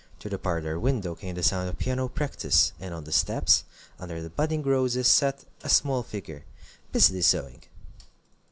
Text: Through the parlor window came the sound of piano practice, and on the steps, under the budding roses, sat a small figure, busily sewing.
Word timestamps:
Through 0.19 0.31
the 0.31 0.39
parlor 0.39 0.79
window 0.79 1.13
came 1.13 1.35
the 1.35 1.43
sound 1.43 1.69
of 1.69 1.77
piano 1.77 2.07
practice, 2.07 2.71
and 2.79 2.91
on 2.91 3.03
the 3.03 3.11
steps, 3.11 3.65
under 3.99 4.19
the 4.19 4.31
budding 4.31 4.63
roses, 4.63 5.07
sat 5.07 5.45
a 5.63 5.69
small 5.69 6.01
figure, 6.01 6.43
busily 6.91 7.21
sewing. 7.21 7.61